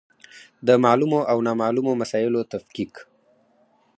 [0.67, 2.93] د معلومو او نامعلومو مسایلو تفکیک.